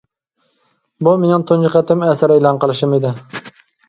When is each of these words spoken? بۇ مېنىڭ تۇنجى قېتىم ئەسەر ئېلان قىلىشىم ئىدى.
بۇ 1.07 1.11
مېنىڭ 1.23 1.45
تۇنجى 1.51 1.71
قېتىم 1.73 2.05
ئەسەر 2.05 2.33
ئېلان 2.37 2.63
قىلىشىم 2.65 2.97
ئىدى. 2.99 3.13